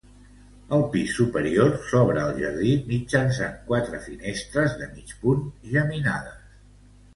El 0.77 0.85
pis 0.93 1.11
superior 1.17 1.69
s'obre 1.89 2.21
al 2.23 2.33
jardí 2.39 2.73
mitjançant 2.93 3.55
quatre 3.69 4.01
finestres 4.09 4.77
de 4.83 4.91
mig 4.97 5.15
punt 5.23 5.47
geminades. 5.77 6.61